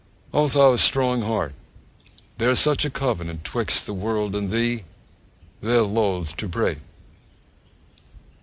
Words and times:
O! 0.33 0.47
thou 0.47 0.75
strong 0.77 1.21
heart! 1.21 1.53
There's 2.39 2.57
such 2.57 2.85
a 2.85 2.89
covenant 2.89 3.43
'twixt 3.43 3.85
the 3.85 3.93
world 3.93 4.33
and 4.35 4.49
thee 4.51 4.83
They're 5.61 5.83
loth 5.83 6.35
to 6.37 6.47
break! 6.47 6.79